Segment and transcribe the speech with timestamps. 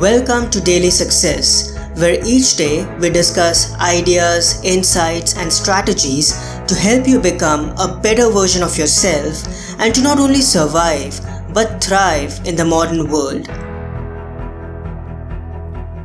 [0.00, 6.32] Welcome to Daily Success, where each day we discuss ideas, insights, and strategies
[6.66, 9.46] to help you become a better version of yourself
[9.78, 11.20] and to not only survive
[11.54, 13.48] but thrive in the modern world.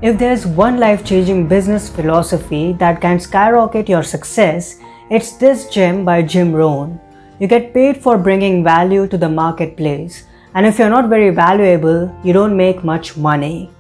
[0.04, 4.78] If there's one life changing business philosophy that can skyrocket your success,
[5.10, 7.02] it's this gem by Jim Rohn.
[7.40, 12.16] You get paid for bringing value to the marketplace, and if you're not very valuable,
[12.24, 13.71] you don't make much money.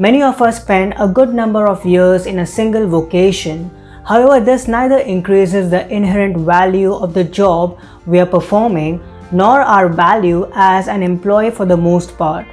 [0.00, 3.68] Many of us spend a good number of years in a single vocation.
[4.04, 9.88] However, this neither increases the inherent value of the job we are performing nor our
[9.88, 12.46] value as an employee for the most part.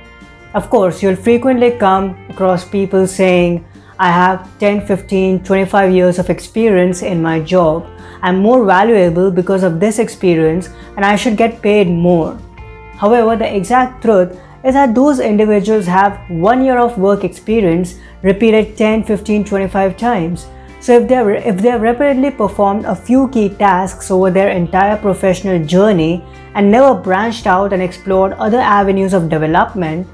[0.55, 3.63] Of course, you'll frequently come across people saying,
[3.99, 7.85] I have 10, 15, 25 years of experience in my job.
[8.23, 12.39] I'm more valuable because of this experience and I should get paid more.
[12.97, 18.75] However, the exact truth is that those individuals have one year of work experience repeated
[18.75, 20.47] 10, 15, 25 times.
[20.79, 24.97] So if they if they have repeatedly performed a few key tasks over their entire
[24.97, 26.23] professional journey
[26.55, 30.07] and never branched out and explored other avenues of development,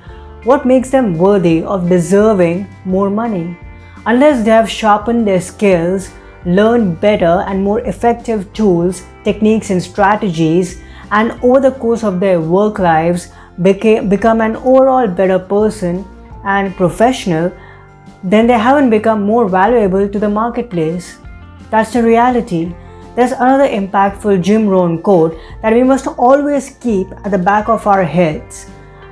[0.43, 3.57] what makes them worthy of deserving more money?
[4.05, 6.09] Unless they have sharpened their skills,
[6.45, 10.81] learned better and more effective tools, techniques, and strategies,
[11.11, 13.31] and over the course of their work lives
[13.61, 16.05] become an overall better person
[16.43, 17.51] and professional,
[18.23, 21.17] then they haven't become more valuable to the marketplace.
[21.69, 22.73] That's the reality.
[23.15, 27.85] There's another impactful Jim Rohn quote that we must always keep at the back of
[27.85, 28.69] our heads.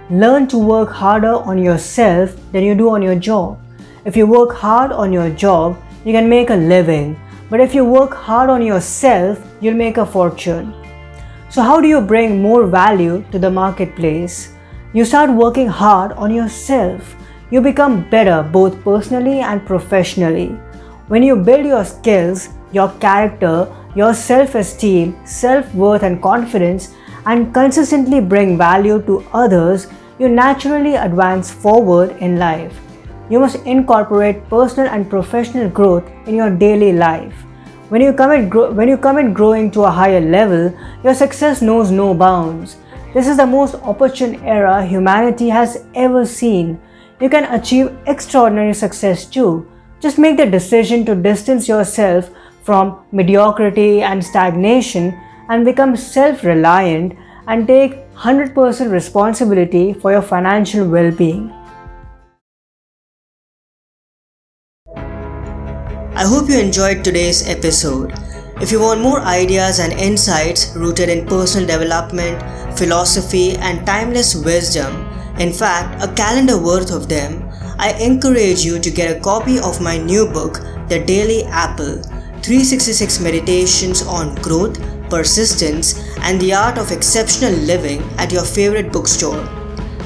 [0.09, 3.59] Learn to work harder on yourself than you do on your job.
[4.05, 7.19] If you work hard on your job, you can make a living.
[7.49, 10.73] But if you work hard on yourself, you'll make a fortune.
[11.51, 14.53] So, how do you bring more value to the marketplace?
[14.93, 17.15] You start working hard on yourself.
[17.49, 20.49] You become better both personally and professionally.
[21.07, 26.93] When you build your skills, your character, your self esteem, self worth, and confidence,
[27.25, 29.87] and consistently bring value to others,
[30.19, 32.79] you naturally advance forward in life.
[33.31, 37.48] You must incorporate personal and professional growth in your daily life.
[37.89, 40.71] When you commit gro- when you commit growing to a higher level,
[41.03, 42.77] your success knows no bounds.
[43.15, 46.79] This is the most opportune era humanity has ever seen.
[47.19, 49.65] You can achieve extraordinary success too.
[49.99, 52.29] Just make the decision to distance yourself
[52.61, 57.17] from mediocrity and stagnation and become self reliant
[57.47, 61.51] and take 100% responsibility for your financial well being.
[66.19, 68.11] I hope you enjoyed today's episode.
[68.61, 72.43] If you want more ideas and insights rooted in personal development,
[72.77, 75.07] philosophy, and timeless wisdom,
[75.39, 79.79] in fact, a calendar worth of them, I encourage you to get a copy of
[79.79, 80.59] my new book,
[80.89, 82.03] The Daily Apple
[82.43, 84.77] 366 Meditations on Growth,
[85.09, 89.47] Persistence, and the Art of Exceptional Living at your favorite bookstore.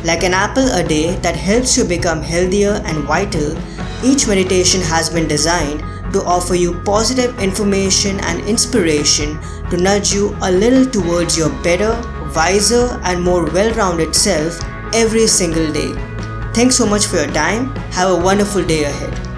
[0.03, 3.57] Like an apple a day that helps you become healthier and vital,
[4.05, 5.81] each meditation has been designed
[6.13, 11.91] to offer you positive information and inspiration to nudge you a little towards your better,
[12.35, 14.59] wiser, and more well rounded self
[14.93, 15.93] every single day.
[16.53, 17.75] Thanks so much for your time.
[17.91, 19.32] Have a wonderful day ahead.